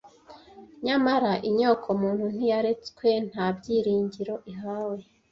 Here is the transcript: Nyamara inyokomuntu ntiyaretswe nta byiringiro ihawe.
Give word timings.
Nyamara 0.85 1.31
inyokomuntu 1.49 2.25
ntiyaretswe 2.33 3.09
nta 3.29 3.47
byiringiro 3.57 4.35
ihawe. 4.51 4.99